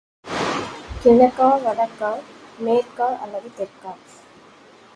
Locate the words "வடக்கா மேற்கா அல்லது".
1.57-3.51